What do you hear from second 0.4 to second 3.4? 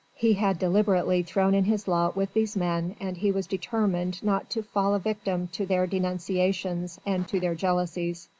deliberately thrown in his lot with these men and he